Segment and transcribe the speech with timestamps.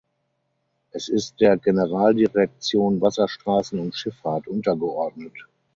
[0.89, 5.35] Es ist der Generaldirektion Wasserstraßen und Schifffahrt untergeordnet.